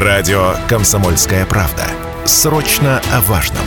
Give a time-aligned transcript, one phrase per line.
[0.00, 1.82] Радио «Комсомольская правда».
[2.24, 3.64] Срочно о важном.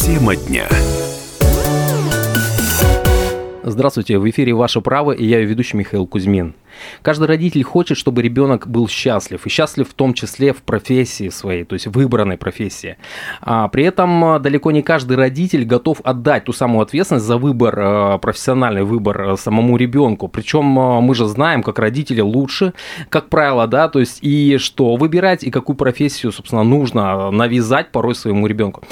[0.00, 0.66] Тема дня.
[3.64, 6.54] Здравствуйте, в эфире «Ваше право» и я ведущий Михаил Кузьмин.
[7.02, 11.64] Каждый родитель хочет, чтобы ребенок был счастлив, и счастлив в том числе в профессии своей,
[11.64, 12.96] то есть выбранной профессии.
[13.40, 17.74] А при этом а, далеко не каждый родитель готов отдать ту самую ответственность за выбор,
[17.78, 20.28] а, профессиональный выбор а, самому ребенку.
[20.28, 22.72] Причем мы же знаем, как родители лучше,
[23.08, 28.14] как правило, да, то есть и что выбирать, и какую профессию, собственно, нужно навязать порой
[28.14, 28.82] своему ребенку.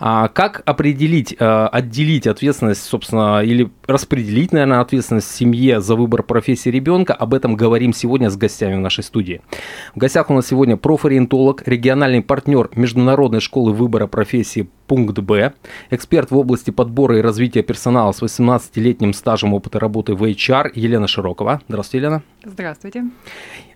[0.00, 6.68] А как определить, отделить ответственность, собственно, или распределить, наверное, ответственность в семье за выбор профессии
[6.70, 9.42] ребенка, об этом говорим сегодня с гостями в нашей студии.
[9.94, 15.52] В гостях у нас сегодня профориентолог, региональный партнер Международной школы выбора профессии Пункт Б.
[15.90, 21.06] Эксперт в области подбора и развития персонала с 18-летним стажем опыта работы в HR Елена
[21.06, 21.60] Широкова.
[21.68, 22.22] Здравствуйте, Елена.
[22.42, 23.04] Здравствуйте.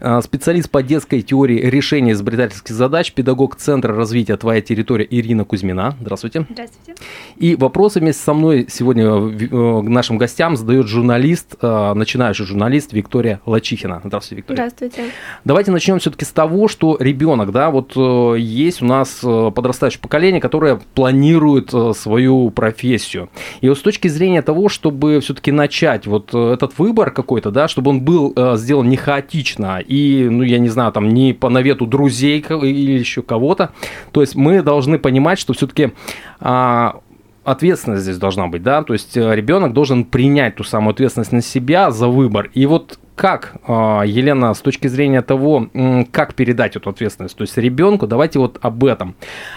[0.04, 5.94] А, специалист по детской теории решения изобретательских задач, педагог Центра развития «Твоя территория» Ирина Кузьмина.
[6.00, 6.44] Здравствуйте.
[6.50, 6.94] Здравствуйте.
[7.36, 13.40] И вопросы вместе со мной сегодня э, нашим гостям задает журналист, э, начинающий журналист Виктория
[13.46, 14.00] Лачихина.
[14.04, 14.70] Здравствуйте, Виктория.
[14.70, 15.12] Здравствуйте.
[15.44, 20.40] Давайте начнем все-таки с того, что ребенок, да, вот э, есть у нас подрастающее поколение,
[20.40, 23.30] которое планирует э, свою профессию.
[23.60, 27.68] И вот с точки зрения того, чтобы все-таки начать вот э, этот выбор какой-то, да,
[27.68, 31.48] чтобы он был э, сделан не хаотично и, ну, я не знаю, там, не по
[31.50, 33.72] навету друзей или еще кого-то,
[34.12, 35.92] то есть мы должны понимать, что все-таки
[36.40, 37.00] а,
[37.44, 41.90] ответственность здесь должна быть, да, то есть ребенок должен принять ту самую ответственность на себя
[41.90, 42.50] за выбор.
[42.54, 45.68] И вот как, а, Елена, с точки зрения того,
[46.10, 49.14] как передать эту ответственность, то есть ребенку, давайте вот об этом.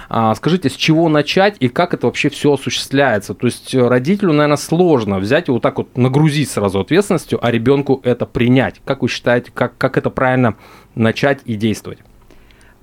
[0.07, 3.33] А, скажите, с чего начать и как это вообще все осуществляется?
[3.33, 8.01] То есть родителю, наверное, сложно взять и вот так вот нагрузить сразу ответственностью, а ребенку
[8.03, 8.81] это принять.
[8.85, 10.53] Как вы считаете, как, как это правильно
[10.93, 11.97] начать и действовать?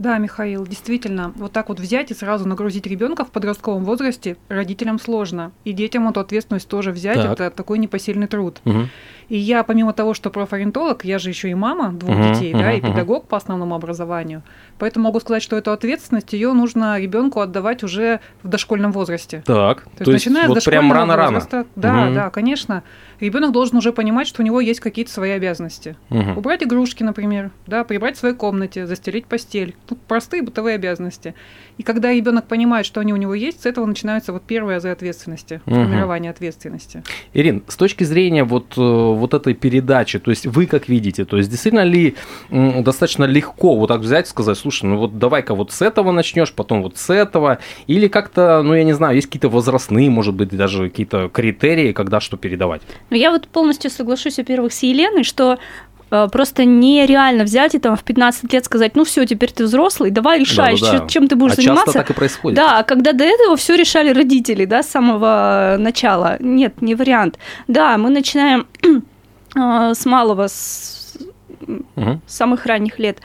[0.02, 4.98] Да, Михаил, действительно, вот так вот взять и сразу нагрузить ребенка в подростковом возрасте родителям
[4.98, 5.52] сложно.
[5.62, 7.30] И детям эту ответственность тоже взять, так.
[7.30, 8.60] это такой непосильный труд.
[8.64, 8.88] Угу.
[9.28, 12.58] И я, помимо того, что профориентолог, я же еще и мама двух uh-huh, детей, uh-huh,
[12.58, 14.42] да, и педагог по основному образованию.
[14.78, 19.42] Поэтому могу сказать, что эту ответственность ее нужно ребенку отдавать уже в дошкольном возрасте.
[19.46, 19.84] Так.
[19.96, 21.36] То, то есть, начиная вот с прям рано-рано.
[21.36, 22.14] Возраста, да, uh-huh.
[22.14, 22.82] да, конечно.
[23.20, 25.96] Ребенок должен уже понимать, что у него есть какие-то свои обязанности.
[26.10, 26.36] Uh-huh.
[26.36, 29.76] Убрать игрушки, например, да, прибрать в своей комнате, застелить постель.
[30.08, 31.34] Простые бытовые обязанности.
[31.78, 34.92] И когда ребенок понимает, что они у него есть, с этого начинается вот первая за
[34.92, 35.74] ответственности, uh-huh.
[35.74, 37.02] формирование ответственности.
[37.32, 41.36] Ирин, с точки зрения вот э, вот этой передачи, то есть вы как видите, то
[41.36, 42.14] есть действительно ли
[42.50, 46.52] достаточно легко вот так взять и сказать, слушай, ну вот давай-ка вот с этого начнешь,
[46.52, 50.50] потом вот с этого, или как-то, ну я не знаю, есть какие-то возрастные, может быть,
[50.50, 52.82] даже какие-то критерии, когда что передавать?
[53.10, 55.58] Ну я вот полностью соглашусь, во-первых, с Еленой, что
[56.30, 60.40] просто нереально взять и там в 15 лет сказать, ну все, теперь ты взрослый, давай
[60.40, 61.08] решай, да, да, да.
[61.08, 61.86] чем ты будешь а заниматься.
[61.86, 62.56] Часто так и происходит.
[62.56, 66.36] Да, а когда до этого все решали родители, да, с самого начала.
[66.38, 67.38] Нет, не вариант.
[67.66, 68.66] Да, мы начинаем
[69.54, 71.16] а, с малого, с
[71.66, 72.20] угу.
[72.26, 73.18] самых ранних лет.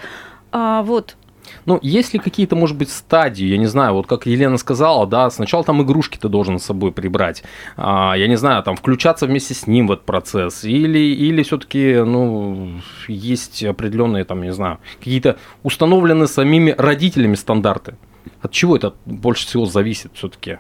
[0.54, 1.17] А, вот.
[1.66, 5.30] Ну, есть ли какие-то, может быть, стадии, я не знаю, вот как Елена сказала, да,
[5.30, 7.44] сначала там игрушки ты должен с собой прибрать,
[7.76, 12.02] а, я не знаю, там включаться вместе с ним в этот процесс, или, или все-таки,
[12.04, 17.96] ну, есть определенные, там, не знаю, какие-то установленные самими родителями стандарты.
[18.42, 20.58] От чего это больше всего зависит все-таки?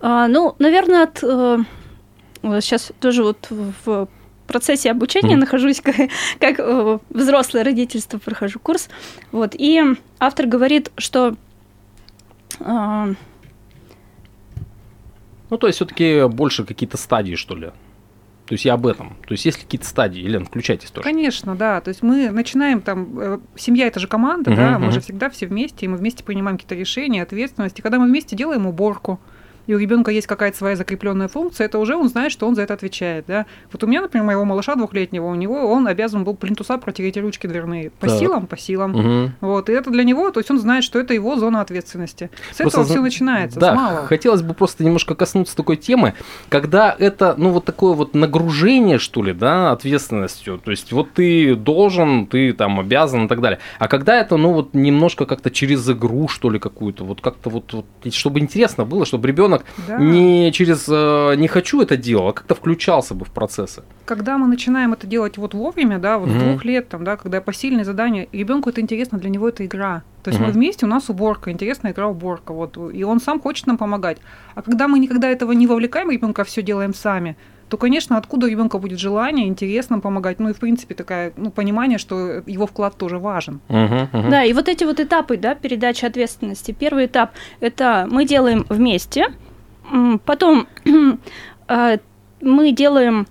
[0.00, 1.58] А, ну, наверное, от э,
[2.60, 4.08] сейчас тоже вот в
[4.50, 5.38] процессе обучения mm.
[5.38, 5.96] нахожусь, как,
[6.38, 8.88] как э, взрослое родительство прохожу курс.
[9.32, 9.80] Вот, и
[10.18, 11.36] автор говорит, что...
[12.58, 13.14] Э,
[15.50, 17.70] ну, то есть, все-таки больше какие-то стадии, что ли?
[18.46, 19.16] То есть я об этом.
[19.28, 20.20] То есть есть ли какие-то стадии?
[20.20, 21.04] Елена, включайтесь тоже.
[21.04, 21.80] Конечно, да.
[21.80, 24.90] То есть мы начинаем там, э, семья это же команда, uh-huh, да, мы uh-huh.
[24.90, 27.80] же всегда все вместе, и мы вместе принимаем какие-то решения, ответственности.
[27.80, 29.20] Когда мы вместе делаем уборку,
[29.70, 32.62] и у ребенка есть какая-то своя закрепленная функция, это уже он знает, что он за
[32.62, 33.26] это отвечает.
[33.28, 33.46] Да?
[33.70, 37.46] Вот у меня, например, моего малыша двухлетнего, у него он обязан был плинтуса протереть ручки
[37.46, 37.90] дверные.
[37.90, 38.18] По так.
[38.18, 38.96] силам, по силам.
[38.96, 39.30] Угу.
[39.42, 42.30] Вот, и это для него, то есть он знает, что это его зона ответственности.
[42.50, 44.06] С просто, этого все начинается, да, с малого.
[44.08, 46.14] Хотелось бы просто немножко коснуться такой темы,
[46.48, 50.58] когда это, ну, вот такое вот нагружение, что ли, да, ответственностью.
[50.58, 53.60] То есть вот ты должен, ты там обязан и так далее.
[53.78, 57.72] А когда это, ну, вот немножко как-то через игру, что ли, какую-то, вот как-то вот,
[57.72, 59.98] вот чтобы интересно было, чтобы ребенок ребенок да.
[59.98, 63.82] не через э, не хочу это делал, а как-то включался бы в процессы.
[64.04, 66.50] Когда мы начинаем это делать вот вовремя, да, вот mm-hmm.
[66.50, 70.02] двух лет, там, да, когда посильные задания, ребенку это интересно, для него это игра.
[70.22, 70.46] То есть mm-hmm.
[70.46, 74.18] мы вместе, у нас уборка, интересная игра уборка, вот, и он сам хочет нам помогать.
[74.54, 77.36] А когда мы никогда этого не вовлекаем ребенка, все делаем сами,
[77.70, 81.50] то, конечно, откуда у ребенка будет желание, интересно помогать, ну и, в принципе, такое ну,
[81.50, 83.60] понимание, что его вклад тоже важен.
[83.68, 84.30] Угу, угу.
[84.30, 86.72] Да, и вот эти вот этапы, да, передачи ответственности.
[86.72, 87.30] Первый этап–
[87.60, 89.28] это мы делаем вместе,
[90.24, 90.66] потом
[91.68, 91.98] э,
[92.40, 93.26] мы делаем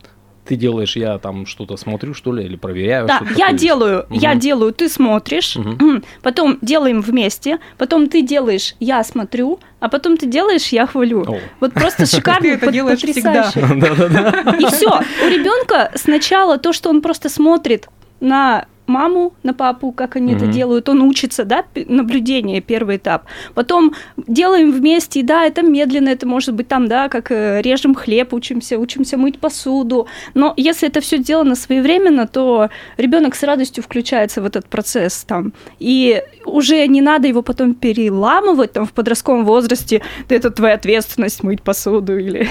[0.49, 3.05] ты делаешь, я там что-то смотрю, что ли, или проверяю?
[3.05, 3.53] Да, я такое?
[3.59, 4.15] делаю, угу.
[4.15, 6.01] я делаю, ты смотришь, угу.
[6.23, 11.21] потом делаем вместе, потом ты делаешь, я смотрю, а потом ты делаешь, я хвалю.
[11.21, 11.37] О.
[11.59, 13.59] Вот просто шикарно, ты это делаешь потрясающе.
[14.59, 15.01] И все.
[15.23, 17.87] У ребенка сначала то, что он просто смотрит
[18.19, 20.37] на маму, на папу, как они mm-hmm.
[20.37, 23.25] это делают, он учится, да, наблюдение, первый этап.
[23.53, 27.95] Потом делаем вместе, и да, это медленно, это может быть там, да, как э, режем
[27.95, 30.07] хлеб, учимся, учимся мыть посуду.
[30.33, 35.53] Но если это все сделано своевременно, то ребенок с радостью включается в этот процесс там.
[35.79, 41.61] И уже не надо его потом переламывать там в подростковом возрасте, это твоя ответственность мыть
[41.61, 42.47] посуду или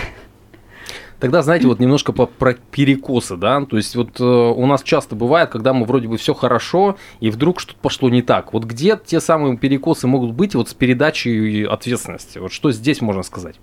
[1.20, 5.16] Тогда, знаете, вот немножко по, про перекосы, да, то есть вот э, у нас часто
[5.16, 8.52] бывает, когда мы вроде бы все хорошо, и вдруг что-то пошло не так.
[8.52, 12.38] Вот где те самые перекосы могут быть вот с передачей ответственности?
[12.38, 13.56] Вот что здесь можно сказать?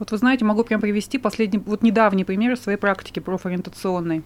[0.00, 4.22] Вот вы знаете, могу прям привести последний, вот недавний пример своей практики профориентационной.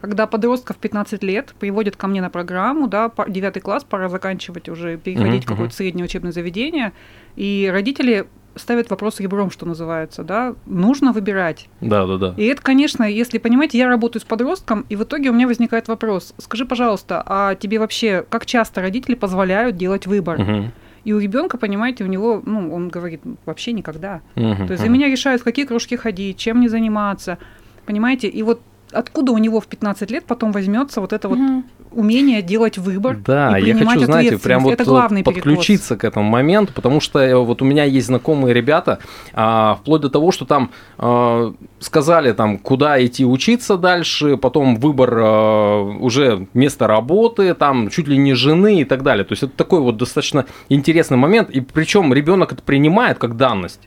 [0.00, 4.96] Когда подростков 15 лет приводят ко мне на программу, да, 9 класс, пора заканчивать уже,
[4.96, 6.92] переходить uh-huh, в какое-то среднее учебное заведение,
[7.34, 11.68] и родители ставят вопрос ребром, что называется, да, нужно выбирать.
[11.80, 12.34] Да, да, да.
[12.36, 15.88] И это, конечно, если понимаете, я работаю с подростком, и в итоге у меня возникает
[15.88, 20.40] вопрос: скажи, пожалуйста, а тебе вообще как часто родители позволяют делать выбор?
[20.40, 20.70] Угу.
[21.04, 24.22] И у ребенка, понимаете, у него, ну, он говорит, вообще никогда.
[24.34, 27.38] Угу, То есть за меня решают, в какие кружки ходить, чем не заниматься.
[27.84, 28.26] Понимаете?
[28.26, 28.60] И вот
[28.92, 31.62] откуда у него в 15 лет потом возьмется вот это угу.
[31.92, 33.16] Умение делать выбор.
[33.24, 36.00] Да, и я хочу, знаете, прям вот это главный подключиться перекос.
[36.00, 38.98] к этому моменту, потому что э, вот у меня есть знакомые ребята,
[39.32, 45.18] а, вплоть до того, что там а, сказали там, куда идти учиться дальше, потом выбор
[45.18, 49.24] а, уже места работы, там чуть ли не жены и так далее.
[49.24, 53.80] То есть это такой вот достаточно интересный момент, и причем ребенок это принимает как данность.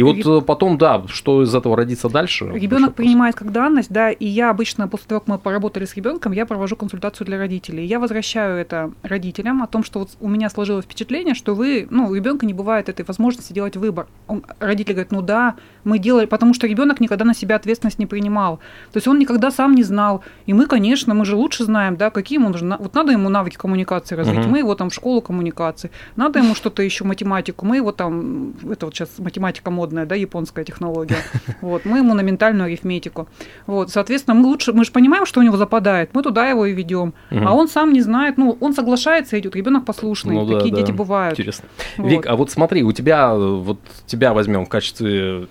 [0.00, 0.46] И вот Реб...
[0.46, 2.50] потом, да, что из этого родится дальше?
[2.54, 6.32] Ребенок принимает как данность, да, и я обычно после того, как мы поработали с ребенком,
[6.32, 7.84] я провожу консультацию для родителей.
[7.84, 12.08] Я возвращаю это родителям о том, что вот у меня сложилось впечатление, что вы, ну,
[12.08, 14.06] у ребенка не бывает этой возможности делать выбор.
[14.26, 18.06] Он, родители говорят, ну да, мы делали, потому что ребенок никогда на себя ответственность не
[18.06, 18.56] принимал.
[18.92, 20.22] То есть он никогда сам не знал.
[20.46, 22.76] И мы, конечно, мы же лучше знаем, да, какие ему нужны.
[22.78, 24.48] Вот надо ему навыки коммуникации развить, uh-huh.
[24.48, 25.90] мы его там в школу коммуникации.
[26.16, 30.64] Надо ему что-то еще математику, мы его там, это вот сейчас математика модная, да, японская
[30.64, 31.16] технология.
[31.60, 33.28] Вот, мы ему на ментальную арифметику.
[33.66, 36.72] Вот, соответственно, мы лучше, мы же понимаем, что у него западает, мы туда его и
[36.72, 37.12] ведем.
[37.30, 37.44] Uh-huh.
[37.46, 40.90] А он сам не знает, ну, он соглашается, идет, ребенок послушный, ну, такие да, дети
[40.90, 40.96] да.
[40.96, 41.38] бывают.
[41.38, 41.68] Интересно.
[41.96, 42.10] Вот.
[42.10, 45.48] Вик, а вот смотри, у тебя, вот тебя возьмем в качестве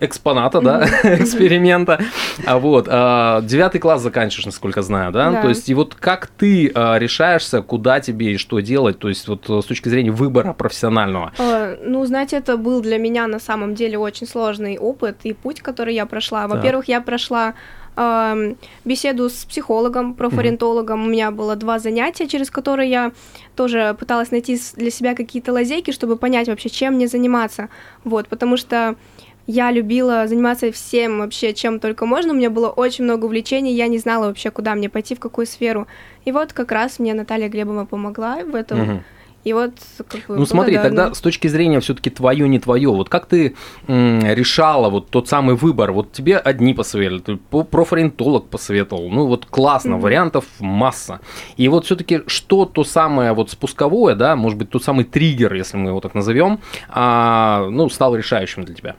[0.00, 2.00] экспоната, да, эксперимента.
[2.44, 5.42] А вот, а, девятый класс заканчиваешь, насколько знаю, да?
[5.42, 9.28] То есть, и вот как ты а, решаешься, куда тебе и что делать, то есть,
[9.28, 11.32] вот с точки зрения выбора профессионального?
[11.38, 15.60] Э, ну, знаете, это был для меня на самом деле очень сложный опыт и путь,
[15.60, 16.46] который я прошла.
[16.46, 17.54] Во-первых, я прошла
[18.84, 21.00] беседу с психологом, профориентологом.
[21.00, 21.06] Mm-hmm.
[21.06, 23.12] У меня было два занятия, через которые я
[23.54, 27.70] тоже пыталась найти для себя какие-то лазейки, чтобы понять вообще, чем мне заниматься.
[28.04, 28.96] Вот, потому что
[29.46, 32.32] я любила заниматься всем вообще, чем только можно.
[32.32, 35.46] У меня было очень много увлечений, я не знала вообще, куда мне пойти, в какую
[35.46, 35.86] сферу.
[36.24, 38.80] И вот как раз мне Наталья Глебова помогла в этом.
[38.80, 39.02] Угу.
[39.44, 39.74] И вот
[40.08, 43.54] как бы, Ну смотри, тогда с точки зрения все-таки твое, не твое, вот как ты
[43.86, 45.92] м, решала вот тот самый выбор?
[45.92, 47.38] Вот тебе одни посоветовали,
[47.70, 50.00] профориентолог посоветовал, ну вот классно, mm-hmm.
[50.00, 51.20] вариантов масса.
[51.56, 55.76] И вот все-таки что то самое вот спусковое, да, может быть, тот самый триггер, если
[55.76, 58.96] мы его так назовем, а, ну, стал решающим для тебя?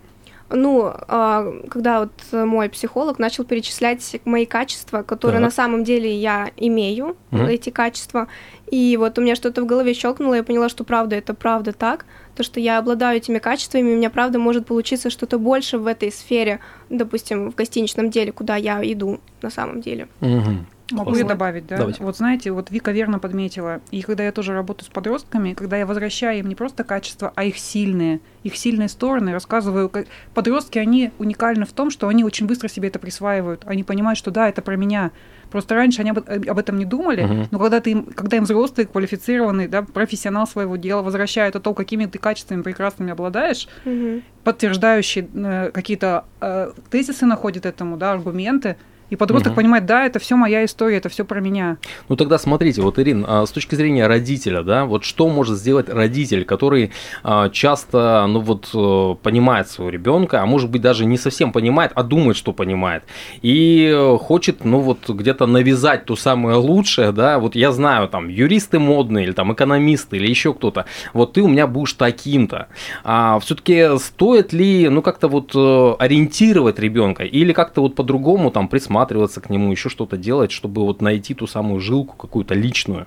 [0.50, 5.46] Ну, а, когда вот мой психолог начал перечислять мои качества, которые так.
[5.46, 7.44] на самом деле я имею, угу.
[7.44, 8.28] эти качества,
[8.70, 12.06] и вот у меня что-то в голове щелкнуло, я поняла, что правда это правда так,
[12.36, 16.12] то, что я обладаю этими качествами, у меня правда может получиться что-то больше в этой
[16.12, 20.08] сфере, допустим, в гостиничном деле, куда я иду на самом деле.
[20.22, 20.77] Угу.
[20.92, 21.78] Могу я добавить, да?
[21.78, 22.04] Давайте.
[22.04, 23.82] Вот знаете, вот Вика верно подметила.
[23.92, 27.44] И когда я тоже работаю с подростками, когда я возвращаю им не просто качества, а
[27.44, 30.08] их сильные, их сильные стороны, рассказываю, как...
[30.34, 33.64] подростки, они уникальны в том, что они очень быстро себе это присваивают.
[33.66, 35.12] Они понимают, что да, это про меня.
[35.50, 37.48] Просто раньше они об, об этом не думали, uh-huh.
[37.52, 41.74] но когда ты им, когда им взрослый, квалифицированный, да, профессионал своего дела возвращает о том,
[41.74, 44.24] какими ты качествами прекрасными обладаешь, uh-huh.
[44.44, 48.76] подтверждающие э, какие-то э, тезисы находит этому, да, аргументы,
[49.10, 49.58] И подросток угу.
[49.58, 51.78] понимает, да, это все моя история, это все про меня.
[52.10, 55.88] Ну тогда смотрите, вот Ирин, а, с точки зрения родителя, да, вот что может сделать
[55.88, 56.92] родитель, который
[57.24, 61.94] а, часто, ну вот, э, понимает своего ребенка, а может быть даже не совсем понимает,
[61.96, 63.04] а думает, что понимает,
[63.42, 68.78] и хочет, ну вот, где-то навязать то самое лучшее, да, вот я знаю, там, юристы
[68.78, 72.68] модные, или там экономисты, или еще кто-то, вот ты у меня будешь таким-то.
[73.06, 78.68] А все-таки стоит ли, ну как-то вот э, ориентировать ребенка, или как-то вот по-другому там
[78.68, 83.06] присматривать присматриваться к нему, еще что-то делать, чтобы вот найти ту самую жилку какую-то личную?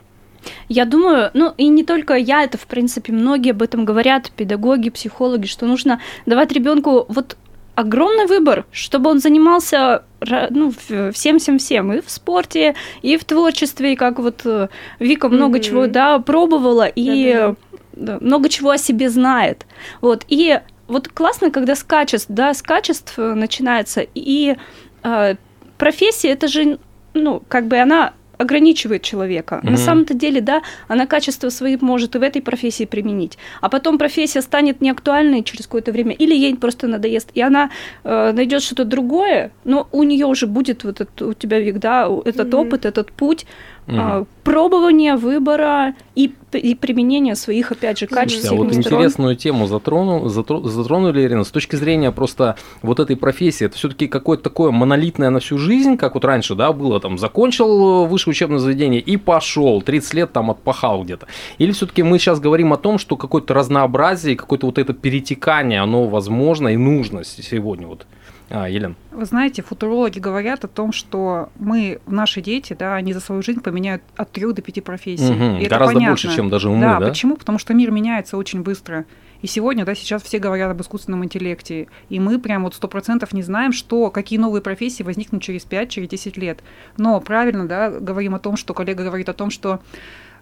[0.68, 4.90] Я думаю, ну и не только я, это в принципе многие об этом говорят, педагоги,
[4.90, 7.36] психологи, что нужно давать ребенку вот
[7.74, 10.02] огромный выбор, чтобы он занимался
[10.50, 10.72] ну,
[11.12, 14.68] всем-всем-всем, и в спорте, и в творчестве, и как вот э,
[14.98, 15.62] Вика много mm-hmm.
[15.62, 17.54] чего, да, пробовала, и
[17.92, 18.18] Да-да.
[18.20, 19.66] много чего о себе знает.
[20.00, 24.56] Вот, и вот классно, когда с качеств, да, с качеств начинается, и
[25.02, 25.36] э,
[25.80, 26.78] профессия, это же,
[27.14, 29.54] ну, как бы она ограничивает человека.
[29.54, 29.70] Mm-hmm.
[29.70, 33.38] На самом-то деле, да, она качество свои может и в этой профессии применить.
[33.60, 37.70] А потом профессия станет неактуальной через какое-то время, или ей просто надоест, и она
[38.04, 42.08] э, найдет что-то другое, но у нее уже будет вот этот, у тебя, Вик, да,
[42.24, 42.66] этот mm-hmm.
[42.66, 43.46] опыт, этот путь,
[43.90, 44.26] mm.
[44.44, 48.50] пробования, выбора и, и применения своих, опять же, качеств.
[48.50, 53.66] А вот интересную тему затрону, затро, затронули, Ирина, с точки зрения просто вот этой профессии,
[53.66, 58.06] это все-таки какое-то такое монолитное на всю жизнь, как вот раньше, да, было, там, закончил
[58.06, 61.26] высшее учебное заведение и пошел, 30 лет там отпахал где-то.
[61.58, 66.06] Или все-таки мы сейчас говорим о том, что какое-то разнообразие, какое-то вот это перетекание, оно
[66.06, 68.06] возможно и нужно сегодня вот.
[68.50, 68.96] А, Елена.
[69.12, 73.60] Вы знаете, футурологи говорят о том, что мы, наши дети, да, они за свою жизнь
[73.60, 75.32] поменяют от трех до пяти профессий.
[75.32, 76.08] Угу, и гораздо понятно.
[76.08, 77.08] больше, чем даже мы, да, да?
[77.08, 77.36] почему?
[77.36, 79.04] Потому что мир меняется очень быстро.
[79.40, 83.32] И сегодня, да, сейчас все говорят об искусственном интеллекте, и мы прям вот сто процентов
[83.32, 86.62] не знаем, что, какие новые профессии возникнут через 5, через 10 лет.
[86.96, 89.80] Но правильно, да, говорим о том, что коллега говорит о том, что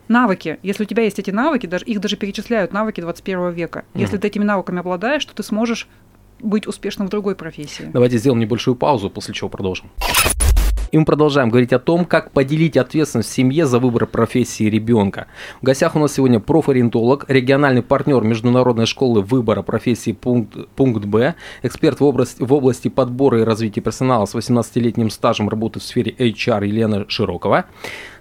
[0.08, 3.84] навыки, если у тебя есть эти навыки, даже, их даже перечисляют навыки 21 века.
[3.92, 4.00] Mm.
[4.00, 5.86] Если ты этими навыками обладаешь, то ты сможешь
[6.40, 7.90] быть успешным в другой профессии.
[7.92, 9.90] Давайте сделаем небольшую паузу, после чего продолжим.
[10.90, 15.26] И мы продолжаем говорить о том, как поделить ответственность в семье за выбор профессии ребенка.
[15.60, 21.34] В гостях у нас сегодня профориентолог, региональный партнер Международной школы выбора профессии пункт, пункт Б,
[21.62, 26.12] эксперт в области, в области подбора и развития персонала с 18-летним стажем работы в сфере
[26.12, 27.66] HR Елена Широкова,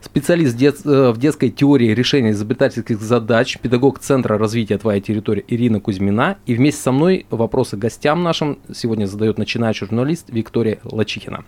[0.02, 5.80] специалист дет, э, в детской теории решения изобретательских задач, педагог Центра развития «Твоя территория» Ирина
[5.80, 6.38] Кузьмина.
[6.46, 11.44] И вместе со мной вопросы гостям нашим сегодня задает начинающий журналист Виктория Лачихина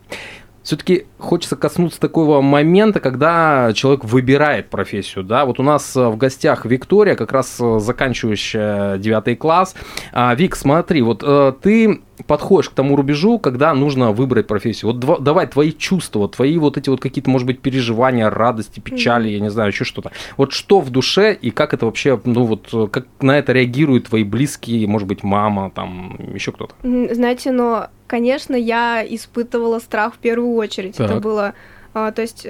[0.70, 5.24] все-таки хочется коснуться такого момента, когда человек выбирает профессию.
[5.24, 5.46] Да?
[5.46, 9.74] Вот у нас э, в гостях Виктория, как раз э, заканчивающая девятый класс.
[10.12, 14.92] А, Вик, смотри, вот э, ты подходишь к тому рубежу, когда нужно выбрать профессию.
[14.92, 19.30] Вот дв- давай твои чувства, твои вот эти вот какие-то, может быть, переживания, радости, печали,
[19.30, 19.34] mm-hmm.
[19.34, 20.12] я не знаю, еще что-то.
[20.38, 24.24] Вот что в душе и как это вообще, ну вот, как на это реагируют твои
[24.24, 26.76] близкие, может быть, мама, там, еще кто-то?
[26.84, 30.96] Знаете, но, конечно, я испытывала страх в первую очередь.
[30.96, 31.10] Так.
[31.10, 31.54] Это было,
[31.94, 32.46] а, то есть...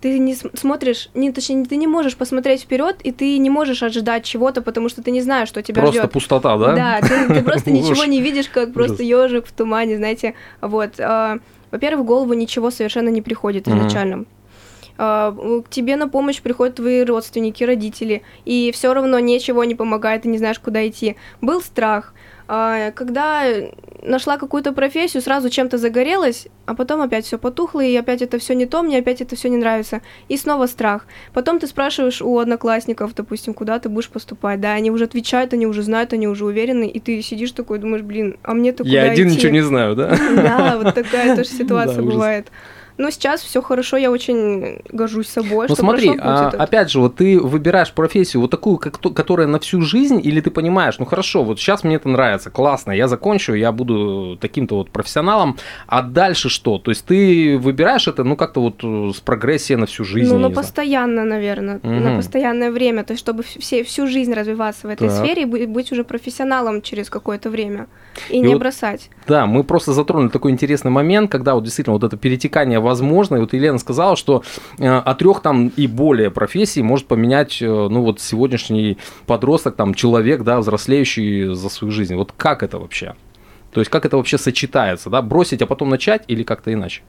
[0.00, 4.24] Ты не смотришь, не, точнее, ты не можешь посмотреть вперед, и ты не можешь ожидать
[4.24, 6.12] чего-то, потому что ты не знаешь, что тебя просто ждет.
[6.12, 6.74] Просто пустота, да?
[6.74, 10.34] Да, ты, ты просто ничего не видишь, как просто ежик в тумане, знаете.
[10.60, 11.00] Вот.
[11.00, 11.38] А,
[11.72, 14.24] во-первых, в голову ничего совершенно не приходит изначально.
[14.98, 20.22] А, к тебе на помощь приходят твои родственники, родители, и все равно ничего не помогает,
[20.22, 21.16] ты не знаешь, куда идти.
[21.40, 22.14] Был страх,
[22.48, 23.44] а, когда
[24.02, 28.54] нашла какую-то профессию, сразу чем-то загорелась, а потом опять все потухло, и опять это все
[28.54, 30.02] не то, мне опять это все не нравится.
[30.28, 31.06] И снова страх.
[31.32, 35.66] Потом ты спрашиваешь у одноклассников, допустим, куда ты будешь поступать, да, они уже отвечают, они
[35.66, 39.10] уже знают, они уже уверены, и ты сидишь такой, думаешь, блин, а мне-то куда Я
[39.10, 39.36] один идти?
[39.36, 40.16] ничего не знаю, да?
[40.36, 42.48] Да, вот такая тоже ситуация бывает.
[42.98, 45.66] Но сейчас все хорошо, я очень горжусь собой.
[45.68, 49.82] Ну смотри, а, опять же, вот ты выбираешь профессию вот такую, как, которая на всю
[49.82, 53.70] жизнь, или ты понимаешь, ну хорошо, вот сейчас мне это нравится, классно, я закончу, я
[53.70, 56.78] буду таким-то вот профессионалом, а дальше что?
[56.78, 60.32] То есть ты выбираешь это, ну как-то вот э, с прогрессией на всю жизнь?
[60.32, 61.92] Ну, на постоянно, наверное, угу.
[61.92, 65.18] на постоянное время, то есть чтобы все, всю жизнь развиваться в этой так.
[65.18, 67.86] сфере и быть уже профессионалом через какое-то время
[68.28, 69.10] и, и не вот, бросать.
[69.28, 73.36] Да, мы просто затронули такой интересный момент, когда вот действительно вот это перетекание возможно.
[73.36, 74.42] И вот Елена сказала, что
[74.78, 79.94] э, от трех там и более профессий может поменять, э, ну вот сегодняшний подросток, там
[79.94, 82.14] человек, да, взрослеющий за свою жизнь.
[82.14, 83.14] Вот как это вообще?
[83.72, 87.02] То есть как это вообще сочетается, да, бросить, а потом начать или как-то иначе?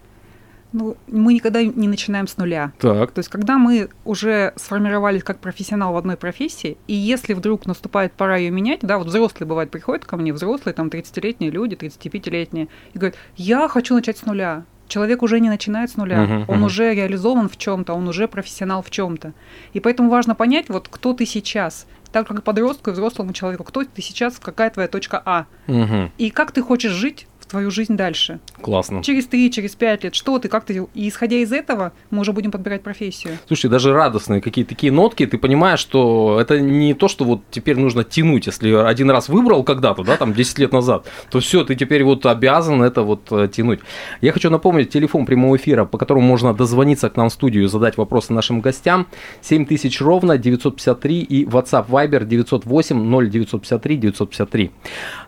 [0.71, 2.74] Ну, мы никогда не начинаем с нуля.
[2.79, 3.12] Так.
[3.12, 8.13] То есть, когда мы уже сформировались как профессионал в одной профессии, и если вдруг наступает
[8.13, 12.67] пора ее менять, да, вот взрослые бывают приходят ко мне, взрослые, там, 30-летние люди, 35-летние,
[12.93, 16.55] и говорят, я хочу начать с нуля человек уже не начинает с нуля, Мгм, он
[16.58, 16.63] мгм.
[16.65, 19.34] уже реализован в чем-то, он уже профессионал в чем-то.
[19.72, 21.88] И поэтому важно понять, вот кто ты сейчас.
[22.12, 25.46] Так как подростку и взрослому человеку, кто ты сейчас, какая твоя точка А.
[25.67, 26.12] Мгм.
[26.17, 28.39] И как ты хочешь жить твою жизнь дальше.
[28.61, 29.03] Классно.
[29.03, 30.87] Через три, через пять лет, что ты, как ты.
[30.93, 33.37] И исходя из этого, мы уже будем подбирать профессию.
[33.47, 37.77] Слушай, даже радостные какие-то такие нотки, ты понимаешь, что это не то, что вот теперь
[37.77, 41.75] нужно тянуть, если один раз выбрал когда-то, да, там 10 лет назад, то все, ты
[41.75, 43.79] теперь вот обязан это вот э, тянуть.
[44.21, 47.67] Я хочу напомнить телефон прямого эфира, по которому можно дозвониться к нам в студию и
[47.67, 49.07] задать вопросы нашим гостям.
[49.41, 54.71] 7000 ровно 953 и WhatsApp Viber 908 0953 953.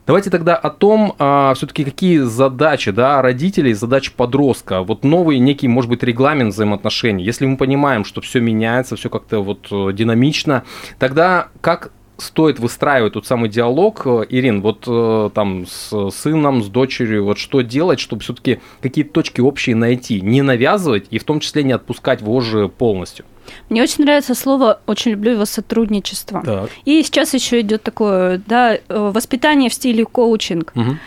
[0.05, 1.13] Давайте тогда о том,
[1.55, 4.81] все-таки какие задачи да, родителей, задачи подростка.
[4.83, 7.23] Вот новый некий, может быть, регламент взаимоотношений.
[7.23, 10.63] Если мы понимаем, что все меняется, все как-то вот э, динамично,
[10.99, 16.67] тогда как стоит выстраивать тот самый диалог, э, Ирин, вот э, там с сыном, с
[16.67, 21.39] дочерью, вот что делать, чтобы все-таки какие-то точки общие найти, не навязывать и в том
[21.39, 23.25] числе не отпускать вожжи полностью.
[23.69, 26.41] Мне очень нравится слово, очень люблю его сотрудничество.
[26.45, 26.69] Так.
[26.85, 30.71] И сейчас еще идет такое, да, воспитание в стиле коучинг.
[30.75, 30.99] Мгм.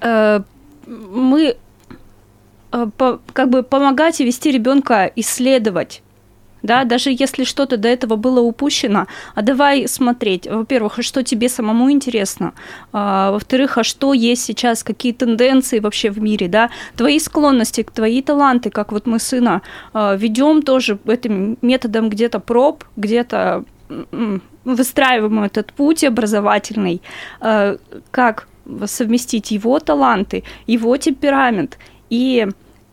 [0.00, 0.40] Э,
[0.86, 1.56] Мы
[2.72, 2.86] э,
[3.32, 6.02] как бы помогать и вести ребенка исследовать.
[6.62, 11.48] Да, даже если что-то до этого было упущено, а давай смотреть, во-первых, а что тебе
[11.48, 12.52] самому интересно,
[12.92, 18.20] а, во-вторых, а что есть сейчас, какие тенденции вообще в мире, да, твои склонности, твои
[18.20, 19.62] таланты, как вот мы сына
[19.94, 23.64] ведем тоже этим методом где-то проб, где-то
[24.64, 27.00] выстраиваем этот путь образовательный,
[27.40, 27.76] э,
[28.10, 28.46] как
[28.86, 31.78] совместить его таланты, его темперамент
[32.10, 32.48] и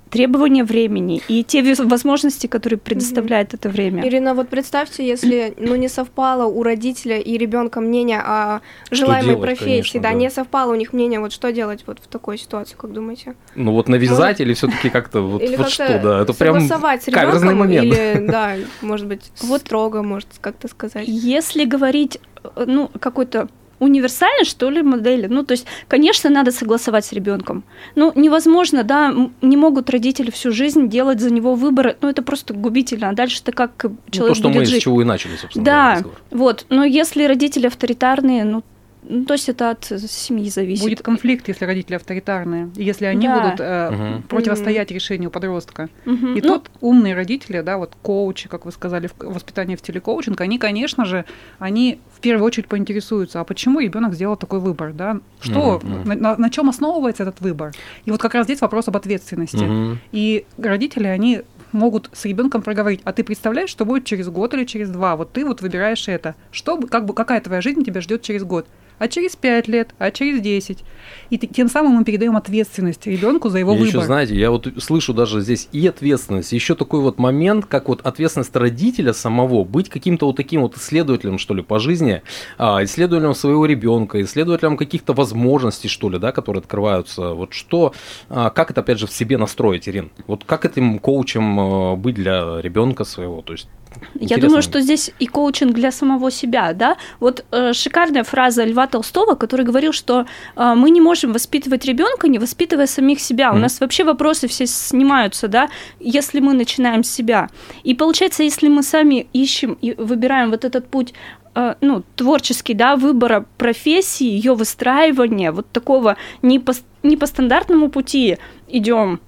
[0.09, 4.07] требования времени и те возможности, которые предоставляет это время.
[4.07, 9.41] Ирина, вот представьте, если ну, не совпало у родителя и ребенка мнение о желаемой делать,
[9.41, 10.15] профессии, конечно, да, да.
[10.15, 13.35] не совпало у них мнение, вот что делать вот в такой ситуации, как думаете?
[13.55, 17.05] Ну вот навязать или все-таки как-то вот, или вот как-то что, да, это прям согласовать
[17.05, 17.85] каверзный момент.
[17.85, 19.61] или, да, может быть, Вот.
[19.61, 21.07] строго, может как-то сказать.
[21.07, 25.27] Если говорить, э, ну, какой-то универсальной, что ли, модели.
[25.27, 27.63] Ну, то есть, конечно, надо согласовать с ребенком.
[27.95, 31.97] Ну, невозможно, да, не могут родители всю жизнь делать за него выборы.
[32.01, 33.09] Ну, это просто губительно.
[33.09, 34.81] А дальше-то как Ну, человек то, что будет мы жить?
[34.81, 35.65] с чего и начали, собственно.
[35.65, 36.65] Да, вот.
[36.69, 38.63] Но если родители авторитарные, ну,
[39.09, 40.83] ну, то есть это от семьи зависит.
[40.83, 43.39] Будет конфликт, если родители авторитарные, и если они Да.
[43.41, 44.23] будут э, Мгм.
[44.23, 45.89] противостоять решению подростка.
[46.05, 46.35] Мгм.
[46.35, 49.99] И Ну, тут умные родители, да, вот коучи, как вы сказали, в воспитании в стиле
[50.01, 51.25] коучинг, они, конечно же,
[51.59, 55.19] они в первую очередь поинтересуются, а почему ребенок сделал такой выбор, да?
[55.39, 56.19] Что, Мгм.
[56.19, 57.73] на, на чем основывается этот выбор?
[58.05, 59.57] И вот как раз здесь вопрос об ответственности.
[59.63, 59.99] Мгм.
[60.11, 61.41] И родители, они
[61.73, 65.15] могут с ребенком проговорить, а ты представляешь, что будет через год или через два?
[65.15, 66.35] Вот ты вот выбираешь это.
[66.51, 68.65] Что, бы- как бы, какая твоя жизнь тебя ждет через год?
[68.99, 70.83] А через пять лет, а через десять.
[71.29, 73.87] И т- тем самым мы передаем ответственность ребенку за его Я выбор.
[73.95, 78.01] еще, знаете, я вот слышу даже здесь и ответственность, еще такой вот момент, как вот
[78.05, 82.21] ответственность родителя самого, быть каким-то вот таким вот исследователем, что ли, по жизни,
[82.57, 87.33] а, исследователем своего ребенка, исследователем каких-то возможностей, что ли, да, которые открываются.
[87.33, 87.93] Вот что,
[88.29, 90.11] а, как это, опять же, в себе настроить, Ирин?
[90.25, 93.41] Вот как этим коучем а, быть для ребенка своего?
[93.41, 93.67] То есть,
[94.15, 94.47] Я интересно.
[94.47, 96.97] думаю, что здесь и коучинг для самого себя, да.
[97.19, 102.27] Вот э, шикарная фраза Льва Толстого, который говорил, что э, мы не можем воспитывать ребенка,
[102.27, 103.49] не воспитывая самих себя.
[103.49, 103.61] У Мгм.
[103.61, 105.69] нас вообще вопросы все снимаются, да,
[105.99, 107.49] если мы начинаем с себя.
[107.83, 111.13] И получается, если мы сами ищем и выбираем вот этот путь
[111.55, 116.73] э, ну, творческий, да, выбора профессии, ее выстраивания, вот такого не по,
[117.03, 119.19] не по стандартному пути идем,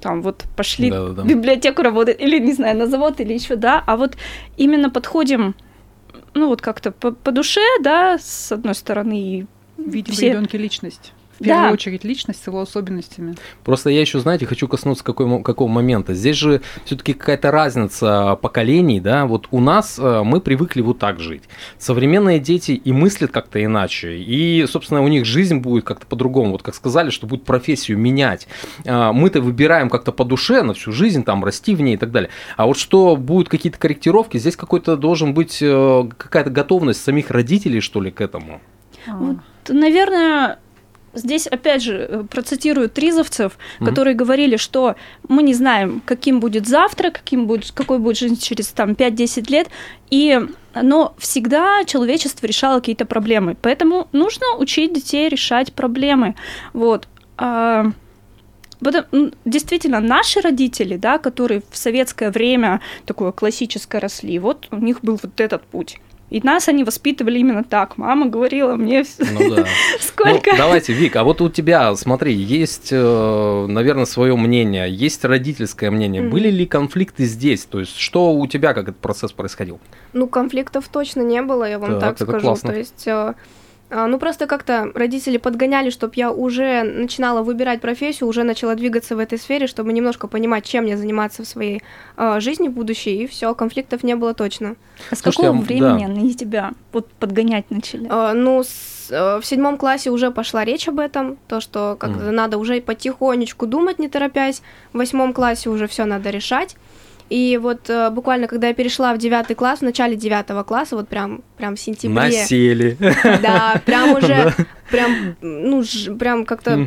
[0.00, 1.22] там вот пошли Да-да-да.
[1.22, 4.16] в библиотеку работать, или, не знаю, на завод, или еще, да, а вот
[4.56, 5.54] именно подходим,
[6.34, 10.58] ну, вот как-то по, по душе, да, с одной стороны, и Видим все- в ребенке
[10.58, 11.12] личность.
[11.38, 11.46] В Да.
[11.54, 13.34] первую очередь личность с его особенностями.
[13.64, 16.14] Просто я еще, знаете, хочу коснуться какой, мо- какого момента.
[16.14, 19.26] Здесь же все-таки какая-то разница поколений, да.
[19.26, 21.42] Вот у нас э, мы привыкли вот так жить.
[21.78, 26.52] Современные дети и мыслят как-то иначе, и, собственно, у них жизнь будет как-то по-другому.
[26.52, 28.46] Вот как сказали, что будет профессию менять.
[28.86, 32.12] А, Мы-то выбираем как-то по душе на всю жизнь, там, расти в ней и так
[32.12, 32.30] далее.
[32.56, 37.80] А вот что будут какие-то корректировки, здесь какой-то должен быть э, какая-то готовность самих родителей,
[37.80, 38.60] что ли, к этому.
[39.06, 39.36] Вот,
[39.68, 40.58] наверное,
[41.14, 43.88] здесь опять же э, процитирую тризовцев, Мгм.
[43.88, 44.94] которые говорили, что
[45.28, 49.68] мы не знаем, каким будет завтра, каким будет, какой будет жизнь через там 5-10 лет,
[50.10, 50.40] и
[50.82, 56.34] но всегда человечество решало какие-то проблемы, поэтому нужно учить детей решать проблемы,
[56.72, 57.08] вот.
[57.36, 57.86] А,
[58.80, 64.76] Потому- м, действительно, наши родители, да, которые в советское время такое классическое росли, вот у
[64.76, 65.98] них был вот этот путь.
[66.34, 67.96] И нас они воспитывали именно так.
[67.96, 69.66] Мама говорила мне ну, да.
[70.00, 70.50] сколько.
[70.50, 75.92] Ну, давайте, Вик, а вот у тебя, смотри, есть, э, наверное, свое мнение, есть родительское
[75.92, 76.22] мнение.
[76.22, 77.66] Были ли конфликты здесь?
[77.66, 79.78] То есть, что у тебя, как этот процесс происходил?
[80.12, 82.46] Ну, конфликтов точно не было, я вам так, так скажу.
[82.46, 82.72] Классно.
[82.72, 83.34] То есть э,
[83.94, 89.18] ну, просто как-то родители подгоняли, чтобы я уже начинала выбирать профессию, уже начала двигаться в
[89.18, 91.82] этой сфере, чтобы немножко понимать, чем мне заниматься в своей
[92.16, 94.76] э, жизни будущей, и все, конфликтов не было точно.
[95.10, 96.12] А с Слушайте, какого а, времени да.
[96.12, 98.08] они тебя вот подгонять начали?
[98.10, 102.10] Э, ну, с, э, в седьмом классе уже пошла речь об этом, то, что как
[102.10, 102.30] mm.
[102.30, 104.62] надо уже потихонечку думать, не торопясь.
[104.92, 106.76] В восьмом классе уже все надо решать.
[107.30, 111.08] И вот э, буквально, когда я перешла в девятый класс, в начале девятого класса, вот
[111.08, 112.14] прям, прям в сентябре.
[112.14, 112.96] Насели.
[113.42, 114.52] Да, прям уже,
[114.90, 115.82] прям, ну,
[116.18, 116.78] прям как-то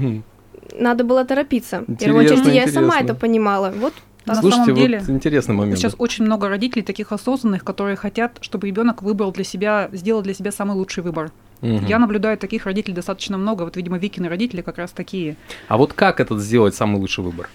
[0.79, 1.83] надо было торопиться.
[1.87, 3.73] В первую очередь, я сама это понимала.
[3.75, 3.93] Вот
[4.25, 5.77] на Слушайте, самом деле, вот интересный момент.
[5.77, 10.33] Сейчас очень много родителей таких осознанных, которые хотят, чтобы ребенок выбрал для себя, сделал для
[10.33, 11.31] себя самый лучший выбор.
[11.61, 11.85] Угу.
[11.87, 13.63] Я наблюдаю таких родителей достаточно много.
[13.63, 15.37] Вот, видимо, Викины родители как раз такие.
[15.69, 17.49] А вот как этот сделать самый лучший выбор?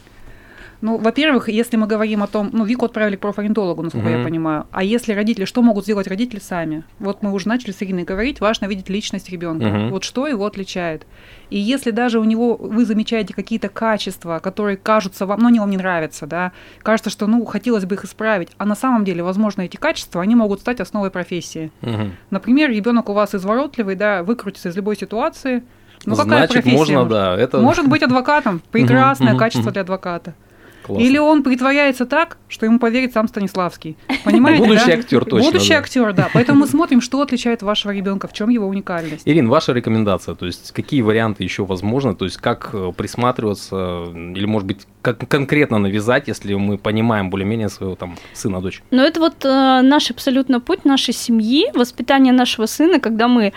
[0.83, 4.18] Ну, во-первых, если мы говорим о том, ну, Вику отправили к профориентологу, насколько mm-hmm.
[4.18, 4.66] я понимаю.
[4.73, 6.83] А если родители, что могут сделать родители сами?
[6.99, 9.66] Вот мы уже начали с Ириной говорить, важно видеть личность ребенка.
[9.66, 9.90] Mm-hmm.
[9.90, 11.07] Вот что его отличает.
[11.51, 15.71] И если даже у него вы замечаете какие-то качества, которые кажутся вам, ну, они вам
[15.71, 16.51] не нравятся, да,
[16.83, 20.35] кажется, что, ну, хотелось бы их исправить, а на самом деле, возможно, эти качества, они
[20.35, 21.71] могут стать основой профессии.
[21.83, 22.11] Mm-hmm.
[22.31, 25.62] Например, ребенок у вас изворотливый, да, выкрутится из любой ситуации.
[26.05, 26.77] Ну, какая Значит, профессия?
[26.77, 27.37] можно, да.
[27.37, 27.59] Это...
[27.61, 28.61] Может быть адвокатом.
[28.73, 30.35] Прекрасное качество для адвоката.
[30.83, 31.03] Классно.
[31.03, 33.97] Или он притворяется так, что ему поверит сам Станиславский.
[34.25, 34.64] Понимаете?
[34.64, 34.92] Будущий да?
[34.95, 35.51] актер точно.
[35.51, 35.79] Будущий да.
[35.79, 36.29] актер, да.
[36.35, 39.23] Поэтому мы смотрим, что отличает вашего ребенка, в чем его уникальность.
[39.25, 44.47] Ирин, ваша рекомендация, то есть какие варианты еще возможны, то есть как э, присматриваться, или,
[44.47, 48.83] может быть, как конкретно навязать, если мы понимаем более-менее своего там сына, дочь?
[48.90, 53.53] Ну, это вот э, наш абсолютно путь нашей семьи, воспитание нашего сына, когда мы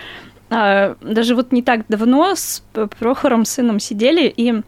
[0.50, 2.64] э, даже вот не так давно с
[3.00, 4.62] Прохором сыном сидели и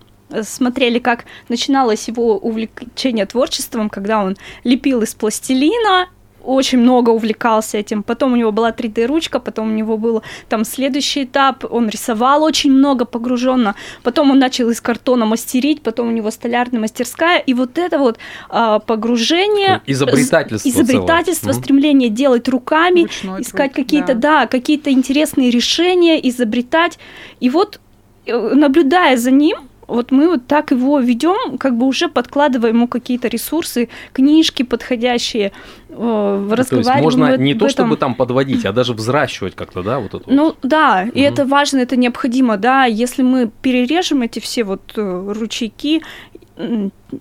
[0.43, 6.09] смотрели, как начиналось его увлечение творчеством, когда он лепил из пластилина,
[6.47, 8.03] очень много увлекался этим.
[8.03, 12.71] Потом у него была 3D-ручка, потом у него был там следующий этап, он рисовал очень
[12.71, 17.77] много погруженно, потом он начал из картона мастерить, потом у него столярная мастерская, и вот
[17.77, 18.17] это вот
[18.49, 19.81] а, погружение...
[19.85, 21.63] Изобретательство Изобретательство, целое.
[21.63, 24.41] стремление делать руками, Ручной искать какие-то, да.
[24.41, 26.97] да, какие-то интересные решения, изобретать.
[27.41, 27.81] И вот
[28.25, 32.87] э, наблюдая за ним, вот мы вот так его ведем, как бы уже подкладываем ему
[32.87, 35.51] какие-то ресурсы, книжки подходящие,
[35.89, 36.83] э, разговариваем.
[36.83, 40.23] То есть можно не то, чтобы там подводить, а даже взращивать как-то, да, вот это.
[40.27, 40.57] Ну вот.
[40.63, 41.11] да, угу.
[41.17, 42.85] и это важно, это необходимо, да.
[42.85, 46.01] Если мы перережем эти все вот э, ручейки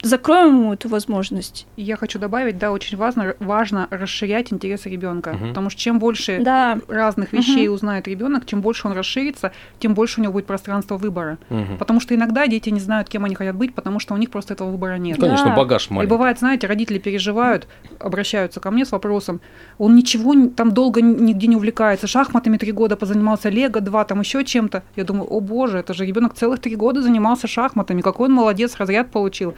[0.02, 1.66] закроем ему эту возможность.
[1.76, 5.48] Я хочу добавить, да, очень важно, важно расширять интересы ребенка, угу.
[5.48, 6.78] потому что чем больше да.
[6.88, 7.76] разных вещей угу.
[7.76, 11.38] узнает ребенок, чем больше он расширится, тем больше у него будет пространство выбора.
[11.50, 11.78] Угу.
[11.78, 14.54] Потому что иногда дети не знают, кем они хотят быть, потому что у них просто
[14.54, 15.20] этого выбора нет.
[15.20, 15.56] Конечно, да.
[15.56, 16.12] багаж маленький.
[16.12, 17.68] И бывает, знаете, родители переживают,
[17.98, 19.40] обращаются ко мне с вопросом,
[19.78, 24.44] он ничего там долго нигде не увлекается, шахматами три года позанимался, лего два, там еще
[24.44, 24.82] чем-то.
[24.96, 28.76] Я думаю, о боже, это же ребенок целых три года занимался шахматами, какой он молодец,
[28.76, 29.54] разряд получил.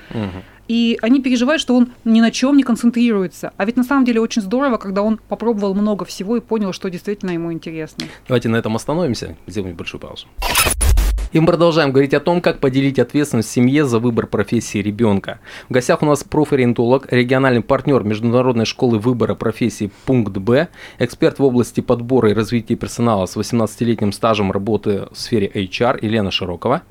[0.69, 3.53] И они переживают, что он ни на чем не концентрируется.
[3.57, 6.91] А ведь на самом деле очень здорово, когда он попробовал много всего и понял, что
[6.91, 8.07] действительно ему интересно.
[8.27, 10.27] Давайте на этом остановимся, сделаем большую паузу.
[11.33, 15.41] И мы продолжаем говорить о том, как поделить ответственность в семье за выбор профессии ребенка.
[15.69, 21.45] В гостях у нас профориентолог, региональный партнер Международной школы выбора профессии «Пункт Б», эксперт в
[21.45, 26.83] области подбора и развития персонала с 18-летним стажем работы в сфере HR Елена Широкова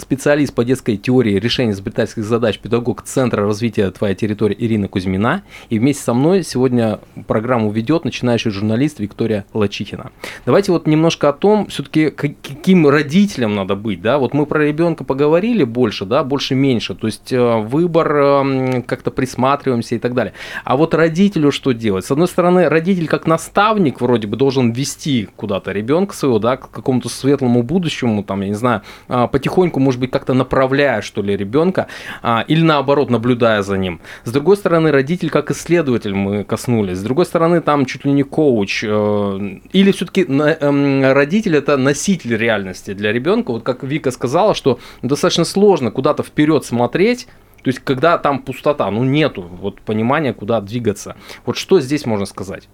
[0.00, 5.42] специалист по детской теории решения изобретательских задач, педагог Центра развития «Твоя территория» Ирина Кузьмина.
[5.70, 10.10] И вместе со мной сегодня программу ведет начинающий журналист Виктория Лачихина.
[10.46, 14.00] Давайте вот немножко о том, все-таки каким родителям надо быть.
[14.02, 14.18] Да?
[14.18, 16.94] Вот мы про ребенка поговорили больше, да, больше-меньше.
[16.94, 20.32] То есть э, выбор, эм, как-то присматриваемся и так далее.
[20.64, 22.04] А вот родителю что делать?
[22.04, 26.70] С одной стороны, родитель как наставник вроде бы должен вести куда-то ребенка своего, да, к
[26.70, 31.34] какому-то светлому будущему, там, я не знаю, а, потихоньку может быть, как-то направляя, что ли,
[31.34, 31.86] ребенка,
[32.22, 34.00] а, или наоборот, наблюдая за ним.
[34.24, 36.98] С другой стороны, родитель как исследователь мы коснулись.
[36.98, 38.84] С другой стороны, там чуть ли не коуч.
[38.84, 39.38] Э,
[39.72, 43.52] или все-таки э, родитель это носитель реальности для ребенка.
[43.52, 47.26] Вот как Вика сказала, что достаточно сложно куда-то вперед смотреть,
[47.62, 51.16] то есть, когда там пустота, ну нету вот понимания, куда двигаться.
[51.46, 52.68] Вот что здесь можно сказать?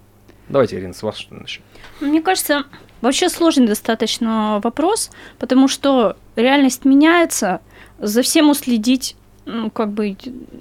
[0.49, 1.63] Давайте, Ирина, с вас что начнем.
[2.01, 2.65] Мне кажется,
[3.01, 7.61] вообще сложный достаточно вопрос, потому что реальность меняется,
[7.99, 10.15] за всем уследить ну, как бы и,